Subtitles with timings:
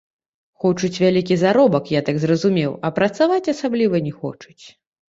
[0.63, 4.61] Хочуць вялікі заробак, я так зразумеў, а працаваць асабліва не хочуць.